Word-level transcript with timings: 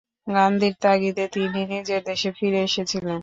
গান্ধীর 0.27 0.75
তাগিদে 0.83 1.25
তিনি 1.35 1.61
নিজের 1.73 2.01
দেশে 2.09 2.29
ফিরে 2.37 2.59
এসেছিলেন। 2.63 3.19